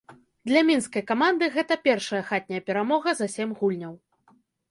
Для 0.51 0.61
мінскай 0.69 1.03
каманды 1.11 1.49
гэта 1.57 1.77
першая 1.87 2.21
хатняя 2.31 2.61
перамога 2.71 3.15
за 3.23 3.27
сем 3.37 3.49
гульняў. 3.63 3.93